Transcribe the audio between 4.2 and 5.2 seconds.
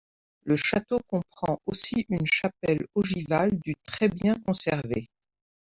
conservée.